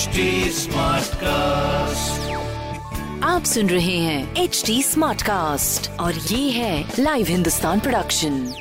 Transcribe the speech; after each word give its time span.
HD 0.00 0.06
cast 1.14 2.30
आप 3.24 3.44
सुन 3.44 3.66
रहे 3.66 3.98
हैं 3.98 4.36
एच 4.36 4.62
डी 4.66 4.82
स्मार्ट 4.82 5.22
कास्ट 5.22 5.90
और 5.90 6.14
ये 6.14 6.50
है 6.50 6.92
लाइव 6.98 7.26
हिंदुस्तान 7.26 7.80
प्रोडक्शन 7.80 8.52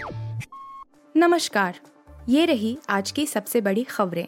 नमस्कार 1.17 1.79
ये 2.29 2.46
रही 2.46 2.78
आज 2.89 3.12
की 3.12 3.25
सबसे 3.25 3.62
बड़ी 3.62 3.83
खबरें। 3.83 4.28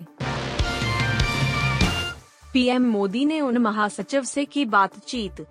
पीएम 2.54 2.92
मोदी 2.92 3.26
ने 3.26 3.42
उन 3.42 3.58
महासचिव 3.58 4.24
से 4.24 4.46
की 4.46 4.66
बातचीत। 4.66 5.42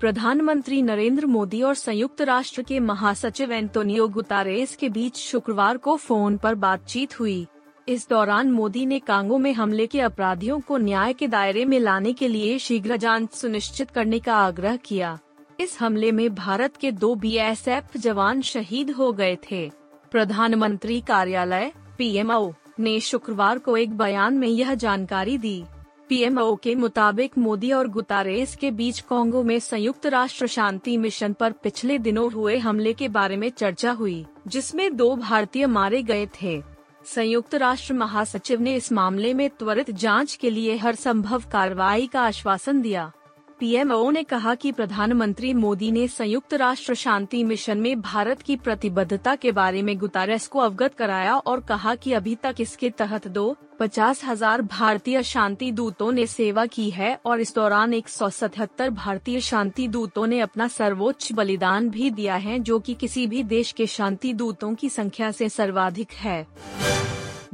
प्रधानमंत्री 0.00 0.82
नरेंद्र 0.82 1.26
मोदी 1.26 1.62
और 1.62 1.74
संयुक्त 1.74 2.20
राष्ट्र 2.20 2.62
के 2.62 2.80
महासचिव 2.80 3.52
एंटोनियो 3.52 4.08
गुतारेस 4.08 4.76
के 4.76 4.88
बीच 4.88 5.16
शुक्रवार 5.16 5.76
को 5.76 5.96
फ़ोन 5.96 6.36
पर 6.36 6.54
बातचीत 6.54 7.20
हुई। 7.20 7.46
इस 7.88 8.08
दौरान 8.08 8.50
मोदी 8.50 8.86
ने 8.86 8.98
कांगो 8.98 9.38
में 9.38 9.52
हमले 9.52 9.86
के 9.86 10.00
अपराधियों 10.00 10.60
को 10.60 10.76
न्याय 10.76 11.12
के 11.12 11.28
दायरे 11.28 11.64
में 11.64 11.80
लाने 11.80 12.12
के 12.12 12.28
लिए 12.28 12.58
शीघ्र 12.58 12.96
जाँच 12.96 13.32
सुनिश्चित 13.32 13.90
करने 13.90 14.18
का 14.18 14.34
आग्रह 14.34 14.76
किया। 14.76 15.18
इस 15.60 15.80
हमले 15.80 16.12
में 16.12 16.34
भारत 16.34 16.76
के 16.76 16.92
दो 16.92 17.14
बीएसएफ 17.14 17.96
जवान 17.96 18.42
शहीद 18.42 18.90
हो 18.90 19.12
गए 19.12 19.38
थे। 19.50 19.70
प्रधानमंत्री 20.10 21.00
कार्यालय, 21.00 21.72
पीएमओ, 21.98 22.52
ने 22.80 23.00
शुक्रवार 23.00 23.58
को 23.58 23.76
एक 23.76 23.96
बयान 23.96 24.34
में 24.34 24.48
यह 24.48 24.74
जानकारी 24.74 25.38
दी। 25.38 25.64
पीएमओ 26.08 26.56
के 26.56 26.74
मुताबिक 26.74 27.38
मोदी 27.38 27.72
और 27.72 27.88
गुतारेस 27.88 28.56
के 28.56 28.70
बीच 28.70 29.00
कांगो 29.00 29.42
में 29.42 29.58
संयुक्त 29.58 30.06
राष्ट्र 30.06 30.46
शांति 30.46 30.96
मिशन 30.96 31.32
पर 31.32 31.52
पिछले 31.52 31.98
दिनों 31.98 32.32
हुए 32.32 32.58
हमले 32.58 32.92
के 32.92 33.08
बारे 33.08 33.36
में 33.36 33.50
चर्चा 33.50 33.90
हुई, 33.90 34.26
जिसमें 34.46 34.96
दो 34.96 35.16
भारतीय 35.16 35.66
मारे 35.66 36.02
गए 36.02 36.26
थे। 36.42 36.77
संयुक्त 37.14 37.54
राष्ट्र 37.54 37.94
महासचिव 37.94 38.60
ने 38.60 38.74
इस 38.74 38.92
मामले 38.92 39.34
में 39.34 39.50
त्वरित 39.50 39.90
जाँच 39.90 40.34
के 40.34 40.50
लिए 40.50 40.76
हर 40.76 40.94
संभव 40.94 41.42
कार्रवाई 41.52 42.06
का 42.06 42.20
आश्वासन 42.20 42.80
दिया। 42.82 43.12
पीएमओ 43.60 44.10
ने 44.10 44.22
कहा 44.22 44.54
कि 44.54 44.70
प्रधानमंत्री 44.72 45.52
मोदी 45.54 45.90
ने 45.92 46.06
संयुक्त 46.08 46.54
राष्ट्र 46.54 46.94
शांति 46.94 47.42
मिशन 47.44 47.78
में 47.78 48.00
भारत 48.00 48.42
की 48.42 48.56
प्रतिबद्धता 48.56 49.34
के 49.34 49.52
बारे 49.52 49.82
में 49.82 49.96
गुतारेस 49.98 50.46
को 50.46 50.58
अवगत 50.58 50.94
कराया 50.94 51.36
और 51.36 51.60
कहा 51.60 51.94
कि 51.94 52.12
अभी 52.12 52.34
तक 52.34 52.60
इसके 52.60 52.90
तहत 52.90 53.28
दो 53.28 53.56
पचास 53.80 54.24
हज़ार 54.24 54.62
भारतीय 54.62 55.22
शांति 55.22 55.72
दूतों 55.72 56.12
ने 56.12 56.26
सेवा 56.26 56.66
की 56.66 56.88
है 56.90 57.14
और 57.26 57.40
इस 57.40 57.54
दौरान 57.54 57.94
एक 57.94 58.08
सौ 58.08 58.30
सतहत्तर 58.30 58.90
भारतीय 58.92 59.40
शांति 59.40 59.88
दूतों 59.88 60.26
ने 60.26 60.40
अपना 60.40 60.68
सर्वोच्च 60.68 61.32
बलिदान 61.32 61.90
भी 61.90 62.10
दिया 62.10 62.34
है, 62.36 62.58
जो 62.58 62.78
कि 62.78 62.94
किसी 62.94 63.26
भी 63.26 63.42
देश 63.44 63.72
के 63.72 63.86
शांति 63.88 64.32
दूतों 64.32 64.74
की 64.74 64.88
संख्या 64.88 65.30
से 65.30 65.48
सर्वाधिक 65.48 66.12
है। 66.14 66.46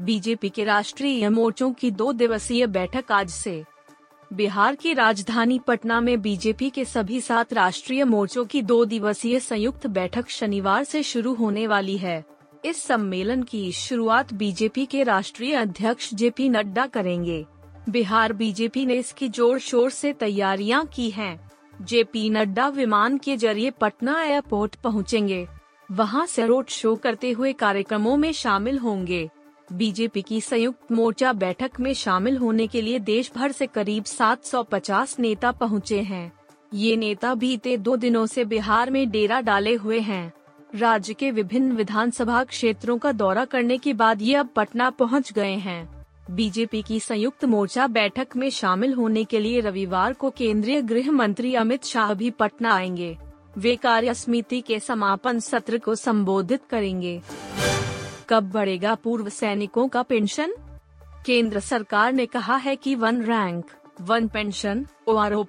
बीजेपी 0.01 0.49
के 0.49 0.65
राष्ट्रीय 0.65 1.29
मोर्चों 1.29 1.73
की 1.73 1.91
दो 1.91 2.13
दिवसीय 2.13 2.67
बैठक 2.69 3.13
आज 3.13 3.29
से 3.31 3.63
बिहार 4.35 4.75
की 4.75 4.93
राजधानी 4.95 5.59
पटना 5.59 6.01
में 6.01 6.21
बीजेपी 6.23 6.69
के 6.71 6.85
सभी 6.85 7.21
सात 7.21 7.53
राष्ट्रीय 7.53 8.05
मोर्चों 8.05 8.45
की 8.45 8.63
दो 8.63 8.85
दिवसीय 8.85 9.39
संयुक्त 9.41 9.87
बैठक 9.87 10.29
शनिवार 10.29 10.85
से 10.85 11.03
शुरू 11.03 11.35
होने 11.35 11.67
वाली 11.67 11.97
है 11.99 12.25
इस 12.65 12.83
सम्मेलन 12.83 13.43
की 13.43 13.71
शुरुआत 13.73 14.33
बीजेपी 14.35 14.87
के 14.87 15.03
राष्ट्रीय 15.03 15.55
अध्यक्ष 15.55 16.13
जेपी 16.15 16.49
नड्डा 16.49 16.87
करेंगे 16.87 17.45
बिहार 17.89 18.33
बीजेपी 18.33 18.85
ने 18.87 18.95
इसकी 18.95 19.29
ज़ोर 19.29 19.59
शोर 19.59 19.91
से 19.91 20.13
तैयारियाँ 20.13 20.85
की 20.87 21.09
हैं। 21.11 21.39
जेपी 21.83 22.29
नड्डा 22.31 22.69
विमान 22.71 23.19
के 23.19 23.37
ज़रिए 23.37 23.71
पटना 23.71 24.21
एयरपोर्ट 24.23 24.77
पहुँचेंगे। 24.77 25.47
वहाँ 25.91 26.27
से 26.27 26.47
रोड 26.47 26.69
शो 26.71 26.95
करते 26.97 27.31
हुए 27.31 27.53
कार्यक्रमों 27.55 28.17
में 28.17 28.33
शामिल 28.33 28.79
होंगे 28.79 29.29
बीजेपी 29.73 30.23
की 30.23 30.41
संयुक्त 30.41 30.93
मोर्चा 30.93 31.33
बैठक 31.33 31.71
में 31.81 31.95
शामिल 31.95 32.37
होने 32.37 32.67
के 32.67 32.83
लिए 32.83 32.99
देश 32.99 33.31
भर 33.37 33.53
से 33.53 33.67
करीब 33.67 34.05
750 34.05 35.19
नेता 35.19 35.53
पहुँचे 35.53 36.01
हैं। 36.01 36.33
ये 36.75 36.97
नेता 36.97 37.35
बीते 37.35 37.77
दो 37.77 37.97
दिनों 37.97 38.27
से 38.27 38.45
बिहार 38.45 38.91
में 38.91 39.11
डेरा 39.11 39.41
डाले 39.41 39.75
हुए 39.75 40.01
हैं। 40.01 40.33
राज्य 40.75 41.15
के 41.15 41.31
विभिन्न 41.31 41.73
विधानसभा 41.73 42.45
क्षेत्रों 42.45 42.99
का 42.99 43.13
दौरा 43.13 43.45
करने 43.45 43.79
के 43.79 43.93
बाद 43.93 44.23
ये 44.23 44.35
अब 44.35 44.49
पटना 44.57 44.91
पहुँच 44.91 45.33
गए 45.33 45.53
हैं। 45.53 46.07
बीजेपी 46.31 46.83
की 46.83 47.01
संयुक्त 47.01 47.45
मोर्चा 47.45 47.87
बैठक 47.87 48.37
में 48.37 48.51
शामिल 48.51 48.95
होने 48.95 49.25
के 49.25 49.41
लिए 49.41 49.61
रविवार 49.61 50.13
को 50.13 50.31
केंद्रीय 50.31 50.83
गृह 50.83 51.11
मंत्री 51.11 51.55
अमित 51.55 51.85
शाह 51.85 52.15
भी 52.15 52.31
पटना 52.31 52.75
आएँगे। 52.75 53.17
वे 53.59 53.77
कार्य 53.77 54.15
समिति 54.15 54.61
के 54.61 54.81
समापन 54.81 55.41
सत्र 55.41 55.79
को 55.79 55.95
संबोधित 55.95 56.61
करेंगे। 56.71 57.23
कब 58.29 58.51
बढ़ेगा 58.51 58.95
पूर्व 58.95 59.29
सैनिकों 59.29 59.89
का 59.89 60.03
पेंशन? 60.03 60.55
केंद्र 61.27 61.61
सरकार 61.61 62.13
ने 62.13 62.27
कहा 62.27 62.57
है 62.57 62.77
कि 62.77 62.95
वन 62.95 63.23
रैंक, 63.23 63.65
वन 64.01 64.29
पेंशन 64.29 64.87
ओ 65.09 65.45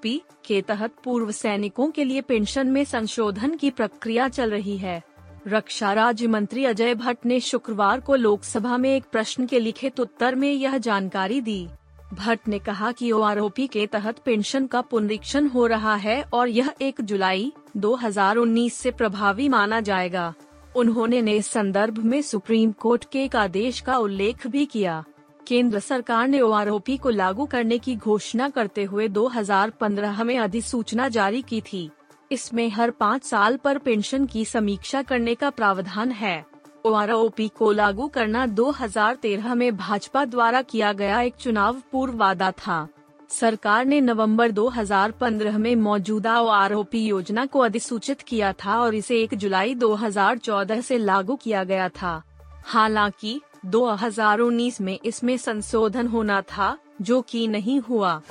के 0.45 0.61
तहत 0.61 0.91
पूर्व 1.03 1.31
सैनिकों 1.31 1.91
के 1.91 2.03
लिए 2.03 2.21
पेंशन 2.21 2.67
में 2.67 2.83
संशोधन 2.83 3.55
की 3.55 3.69
प्रक्रिया 3.69 4.27
चल 4.27 4.51
रही 4.51 4.77
है। 4.77 5.03
रक्षा 5.47 5.93
राज्य 5.93 6.27
मंत्री 6.27 6.65
अजय 6.65 6.95
भट्ट 6.95 7.25
ने 7.25 7.39
शुक्रवार 7.39 7.99
को 7.99 8.15
लोकसभा 8.15 8.77
में 8.77 8.95
एक 8.95 9.03
प्रश्न 9.11 9.45
के 9.45 9.59
लिखित 9.59 9.99
उत्तर 9.99 10.35
में 10.35 10.51
यह 10.51 10.77
जानकारी 10.77 11.41
दी। 11.41 11.67
भट्ट 12.13 12.47
ने 12.47 12.59
कहा 12.59 12.91
कि 12.91 13.11
ओ 13.11 13.49
के 13.49 13.87
तहत 13.87 14.19
पेंशन 14.19 14.67
का 14.67 14.81
पुनरीक्षण 14.81 15.47
हो 15.47 15.67
रहा 15.67 15.95
है 15.95 16.23
और 16.33 16.49
यह 16.49 16.73
एक 16.81 17.01
जुलाई 17.01 17.53
2019 17.77 18.73
से 18.73 18.91
प्रभावी 18.91 19.49
माना 19.49 19.79
जाएगा। 19.79 20.33
उन्होंने 20.75 21.21
नए 21.21 21.41
संदर्भ 21.41 21.97
में 21.97 22.21
सुप्रीम 22.21 22.71
कोर्ट 22.71 23.05
के 23.11 23.23
एक 23.23 23.35
आदेश 23.35 23.79
का 23.79 23.97
उल्लेख 23.97 24.47
भी 24.47 24.65
किया। 24.65 25.03
केंद्र 25.47 25.79
सरकार 25.79 26.27
ने 26.27 26.41
ओआरओपी 26.41 26.97
को 26.97 27.09
लागू 27.09 27.45
करने 27.45 27.77
की 27.77 27.95
घोषणा 27.95 28.49
करते 28.49 28.83
हुए 28.83 29.07
2015 29.07 30.23
में 30.23 30.37
अधिसूचना 30.39 31.07
जारी 31.09 31.41
की 31.41 31.61
थी। 31.61 31.89
इसमें 32.31 32.69
हर 32.69 32.91
पाँच 32.91 33.23
साल 33.23 33.57
पर 33.57 33.77
पेंशन 33.77 34.25
की 34.25 34.45
समीक्षा 34.45 35.01
करने 35.01 35.35
का 35.35 35.49
प्रावधान 35.49 36.11
है। 36.11 36.45
ओआरओपी 36.85 37.47
को 37.47 37.71
लागू 37.71 38.07
करना 38.07 38.45
2013 38.45 39.55
में 39.55 39.75
भाजपा 39.77 40.25
द्वारा 40.25 40.61
किया 40.61 40.93
गया 40.93 41.21
एक 41.21 41.35
चुनाव 41.35 41.81
पूर्व 41.91 42.17
वादा 42.17 42.51
था। 42.51 42.87
सरकार 43.29 43.85
ने 43.85 44.01
नवंबर 44.01 44.51
2015 44.51 45.57
में 45.57 45.75
मौजूदा 45.75 46.41
ओ 46.41 46.85
योजना 46.93 47.45
को 47.45 47.59
अधिसूचित 47.59 48.21
किया 48.21 48.53
था 48.53 48.81
और 48.81 48.95
इसे 48.95 49.23
1 49.23 49.33
जुलाई 49.33 49.75
2014 49.75 50.81
से 50.81 50.97
लागू 50.97 51.35
किया 51.35 51.63
गया 51.63 51.89
था। 51.89 52.23
हालाँकि 52.65 53.41
2019 53.65 54.81
में 54.81 54.99
इसमें 55.05 55.37
संशोधन 55.37 56.07
होना 56.07 56.41
था, 56.41 56.77
जो 57.01 57.21
कि 57.21 57.47
नहीं 57.47 57.79
हुआ। 57.79 58.21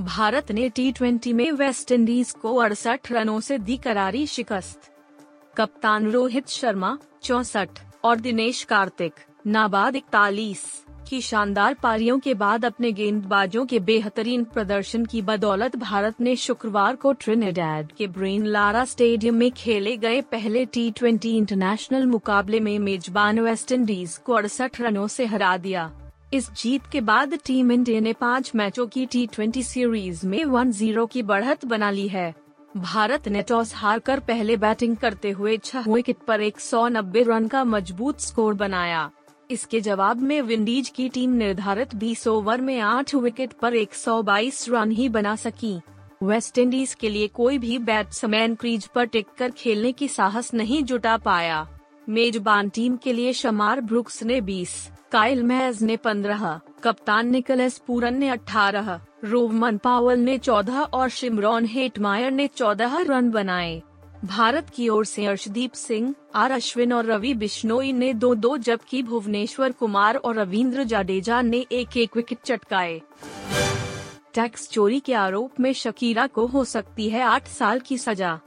भारत 0.00 0.52
ने 0.52 0.68
टी 0.68 1.32
में 1.32 1.52
वेस्ट 1.52 1.92
इंडीज 1.92 2.30
को 2.30 2.56
अड़सठ 2.56 3.12
रनों 3.12 3.40
से 3.40 3.58
दी 3.58 3.76
करारी 3.76 4.26
शिकस्त। 4.26 4.80
कप्तान 5.56 6.10
रोहित 6.10 6.48
शर्मा, 6.48 6.98
चौसठ, 7.22 7.68
और 8.04 8.16
दिनेश 8.16 8.62
कार्तिक। 8.64 9.12
नाबाद 9.46 9.96
इकतालीस 9.96 10.62
की 11.08 11.20
शानदार 11.20 11.74
पारियों 11.74 12.18
के 12.18 12.32
बाद 12.34 12.64
अपने 12.64 12.90
गेंदबाजों 12.92 13.64
के 13.66 13.78
बेहतरीन 13.80 14.44
प्रदर्शन 14.44 15.04
की 15.04 15.20
बदौलत 15.22 15.76
भारत 15.76 16.20
ने 16.20 16.34
शुक्रवार 16.36 16.96
को 16.96 17.12
ट्रिनिडाड 17.12 17.92
के 17.92 18.06
ब्रेन 18.06 18.46
लारा 18.46 18.84
स्टेडियम 18.84 19.34
में 19.34 19.50
खेले 19.52 19.96
गए 19.96 20.20
पहले 20.20 20.64
टी 20.66 20.90
ट्वेंटी 20.90 21.36
इंटरनेशनल 21.36 22.06
मुकाबले 22.06 22.60
में 22.60 22.78
मेजबान 22.78 23.38
वेस्ट 23.40 23.72
इंडीज 23.72 24.16
को 24.16 24.32
अड़सठ 24.32 24.80
रनों 24.80 25.06
से 25.06 25.26
हरा 25.26 25.56
दिया। 25.56 25.90
इस 26.32 26.50
जीत 26.52 26.86
के 26.92 27.00
बाद 27.00 27.38
टीम 27.44 27.70
इंडिया 27.72 28.00
ने 28.00 28.12
पाँच 28.12 28.50
मैचों 28.54 28.86
की 28.86 29.04
टी 29.06 29.26
ट्वेंटी 29.26 29.62
सीरीज़ 29.62 30.26
में 30.26 30.44
वन 30.44 30.70
ज़ीरो 30.70 31.06
की 31.06 31.22
बढ़त 31.22 31.64
बना 31.64 31.90
ली 31.90 32.08
है। 32.08 32.34
भारत 32.76 33.28
ने 33.28 33.42
टॉस 33.42 33.74
हारकर 33.74 34.20
पहले 34.20 34.56
बैटिंग 34.56 34.96
करते 34.96 35.30
हुए 35.30 35.56
छह 35.56 35.84
विकेट 35.88 36.16
पर 36.26 36.40
190 36.40 37.24
रन 37.28 37.46
का 37.48 37.64
मज़बूत 37.64 38.20
स्कोर 38.20 38.54
बनाया। 38.54 39.10
इसके 39.50 39.80
जवाब 39.80 40.22
में 40.22 40.40
विंडीज 40.42 40.88
की 40.88 41.08
टीम 41.08 41.30
निर्धारित 41.30 41.94
20 41.94 42.26
ओवर 42.28 42.60
में 42.60 42.80
8 42.80 43.14
विकेट 43.14 43.52
पर 43.52 43.74
122 43.74 44.68
रन 44.68 44.90
ही 44.90 45.08
बना 45.08 45.36
सकी। 45.36 45.80
वेस्ट 46.22 46.58
इंडीज 46.58 46.94
के 46.94 47.08
लिए 47.08 47.28
कोई 47.28 47.58
भी 47.58 47.78
बैट्समैन 47.78 48.54
क्रीज 48.54 48.86
पर 48.86 49.04
टिककर 49.04 49.50
खेलने 49.50 49.92
की 49.92 50.08
साहस 50.08 50.54
नहीं 50.54 50.82
जुटा 50.84 51.16
पाया। 51.16 51.66
मेजबान 52.08 52.68
टीम 52.68 52.96
के 52.96 53.12
लिए 53.12 53.32
शमार 53.32 53.80
ब्रुक्स 53.80 54.22
ने 54.22 54.40
20, 54.40 54.90
काइल 55.12 55.42
मैज 55.42 55.82
ने 55.82 55.96
15, 55.96 56.60
कप्तान 56.82 57.28
निकलस 57.28 57.78
पूरन 57.78 58.14
ने 58.14 58.28
18, 58.28 59.00
रोवमन 59.24 59.76
पावल 59.76 60.18
ने 60.18 60.38
14 60.38 60.80
और 60.92 61.08
शिमरॉन 61.08 61.66
हेटमायर 61.66 62.30
ने 62.30 62.46
14 62.46 63.00
रन 63.00 63.30
बनाए। 63.30 63.82
भारत 64.26 64.70
की 64.70 64.88
ओर 64.88 65.04
से 65.04 65.24
अर्शदीप 65.26 65.72
सिंह, 65.72 66.14
आर 66.34 66.50
अश्विन 66.50 66.92
और 66.92 67.06
रवि 67.06 67.34
बिश्नोई 67.34 67.92
ने 67.92 68.12
दो 68.14 68.34
दो 68.34 68.56
जबकि 68.56 69.02
भुवनेश्वर 69.02 69.72
कुमार 69.72 70.16
और 70.16 70.34
रविंद्र 70.34 70.84
जाडेजा 70.84 71.40
ने 71.42 71.64
एक 71.72 71.96
एक 71.96 72.16
विकेट 72.16 72.38
चटकाए 72.44 73.00
टैक्स 74.34 74.68
चोरी 74.68 75.00
के 75.00 75.14
आरोप 75.14 75.60
में 75.60 75.72
शकीरा 75.72 76.26
को 76.26 76.46
हो 76.46 76.64
सकती 76.64 77.08
है 77.08 77.22
आठ 77.22 77.48
साल 77.48 77.80
की 77.80 77.98
सजा 77.98 78.38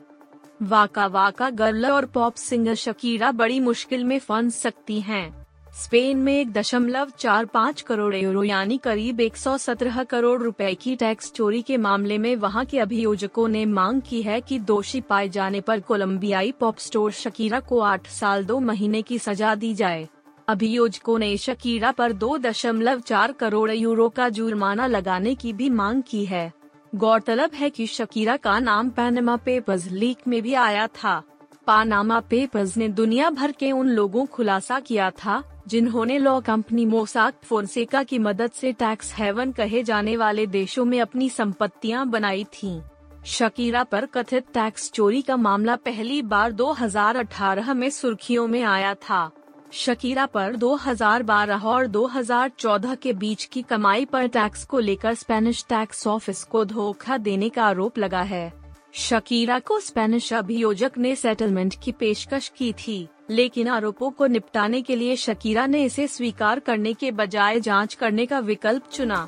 वाका 0.61 1.07
वाका 1.07 1.49
गर्ल 1.49 1.85
और 1.85 2.05
पॉप 2.05 2.35
सिंगर 2.35 2.75
शकीरा 2.75 3.31
बड़ी 3.31 3.59
मुश्किल 3.59 4.03
में 4.03 4.19
फंस 4.19 4.55
सकती 4.55 4.99
हैं। 5.01 5.38
स्पेन 5.73 6.17
में 6.17 6.33
एक 6.33 6.51
दशमलव 6.51 7.09
चार 7.19 7.45
पाँच 7.45 7.81
करोड़ 7.81 8.15
यूरो 8.15 8.43
यानी 8.43 8.77
करीब 8.77 9.19
117 9.19 10.05
करोड़ 10.05 10.41
रुपए 10.41 10.73
की 10.73 10.95
टैक्स 10.95 11.31
चोरी 11.31 11.61
के 11.61 11.77
मामले 11.77 12.17
में 12.17 12.35
वहाँ 12.35 12.65
के 12.65 12.79
अभियोजकों 12.79 13.47
ने 13.47 13.65
मांग 13.65 14.01
की 14.01 14.21
है 14.21 14.41
कि 14.41 14.59
दोषी 14.59 15.01
पाए 15.01 15.29
जाने 15.29 15.61
पर 15.61 15.79
कोलंबियाई 15.79 16.51
पॉप 16.51 16.77
स्टोर 16.77 17.11
शकीरा 17.11 17.59
को 17.59 17.79
आठ 17.79 18.07
साल 18.07 18.45
दो 18.45 18.59
महीने 18.59 19.01
की 19.01 19.19
सजा 19.19 19.55
दी 19.55 19.73
जाए। 19.73 20.07
अभियोजकों 20.47 21.19
ने 21.19 21.37
शकीरा 21.37 21.91
पर 21.91 22.13
दो 22.13 22.37
दशमलव 22.37 22.99
चार 22.99 23.31
करोड़ 23.31 23.71
यूरो 23.71 24.09
का 24.09 24.29
जुर्माना 24.29 24.87
लगाने 24.87 25.35
की 25.35 25.53
भी 25.53 25.69
मांग 25.69 26.03
की 26.07 26.25
है। 26.25 26.51
गौरतलब 26.95 27.51
है 27.53 27.69
कि 27.69 27.87
शकीरा 27.87 28.37
का 28.37 28.59
नाम 28.59 28.89
पैनमा 28.89 29.35
पेपर्स 29.35 29.85
लीक 29.91 30.17
में 30.27 30.41
भी 30.41 30.53
आया 30.53 30.87
था। 30.87 31.21
पानामा 31.67 32.19
पेपर्स 32.19 32.77
ने 32.77 32.87
दुनिया 32.87 33.29
भर 33.29 33.51
के 33.51 33.71
उन 33.71 33.89
लोगों 33.89 34.25
खुलासा 34.25 34.79
किया 34.79 35.11
था 35.11 35.43
जिन्होंने 35.69 36.17
लॉ 36.17 36.39
कंपनी 36.41 36.85
मोसाक 36.85 37.33
फोनसेका 37.43 38.01
की 38.03 38.17
मदद 38.19 38.51
से 38.51 38.71
टैक्स 38.73 39.13
हेवन 39.13 39.51
कहे 39.51 39.81
जाने 39.83 40.15
वाले 40.17 40.45
देशों 40.47 40.85
में 40.85 40.99
अपनी 41.01 41.29
संपत्तियाँ 41.29 42.05
बनाई 42.09 42.43
थीं। 42.53 42.79
शकीरा 43.27 43.83
पर 43.83 44.05
कथित 44.05 44.45
टैक्स 44.53 44.89
चोरी 44.91 45.21
का 45.21 45.35
मामला 45.37 45.75
पहली 45.75 46.21
बार 46.21 46.51
2018 46.51 47.73
में 47.75 47.89
सुर्खियों 47.89 48.47
में 48.47 48.61
आया 48.61 48.93
था 49.03 49.29
शकीरा 49.73 50.25
पर 50.25 50.55
2012 50.55 51.65
और 51.65 51.87
2014 51.87 52.95
के 52.97 53.13
बीच 53.15 53.45
की 53.45 53.61
कमाई 53.61 54.05
पर 54.05 54.27
टैक्स 54.27 54.63
को 54.65 54.79
लेकर 54.79 55.13
स्पेनिश 55.15 55.65
टैक्स 55.69 56.05
ऑफ़िस 56.07 56.43
को 56.43 56.63
धोखा 56.65 57.17
देने 57.19 57.49
का 57.49 57.63
आरोप 57.63 57.97
लगा 57.97 58.21
है 58.23 58.51
शकीरा 58.93 59.59
को 59.59 59.79
स्पेनिश 59.79 60.31
अभियोजक 60.33 60.91
ने 60.97 61.15
सेटलमेंट 61.15 61.75
की 61.83 61.91
पेशकश 61.91 62.51
की 62.57 62.71
थी, 62.73 63.07
लेकिन 63.29 63.67
आरोपों 63.67 64.09
को 64.11 64.27
निपटाने 64.27 64.81
के 64.81 64.95
लिए 64.95 65.15
शकीरा 65.15 65.65
ने 65.65 65.83
इसे 65.83 66.07
स्वीकार 66.07 66.59
करने 66.59 66.93
के 66.93 67.11
बजाय 67.11 67.59
जाँच 67.59 67.93
करने 67.93 68.25
का 68.25 68.39
विकल्प 68.39 68.87
चुना। 68.91 69.21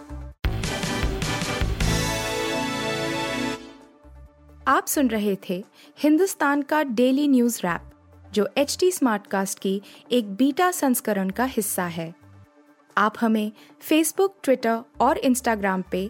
आप 4.68 4.88
सुन 4.88 5.08
रहे 5.08 5.38
थे 5.50 5.64
हिंदुस्तान 6.00 6.62
का 6.62 6.84
डेली 6.84 7.28
न्यूज़ 7.28 7.60
रैप, 7.60 7.92
जो 8.34 8.50
एच 8.58 8.78
टी 8.80 8.92
स्मार्टकास्ट 8.92 9.60
की 9.60 9.82
एक 10.12 10.34
बीटा 10.34 10.72
संस्करण 10.72 11.30
का 11.30 11.44
हिस्सा 11.44 11.86
है। 11.86 12.14
आप 12.98 13.16
हमें 13.20 13.52
फेसबुक 13.82 14.36
ट्विटर 14.44 14.80
और 15.00 15.18
इंस्टाग्राम 15.18 15.84
पे 15.92 16.10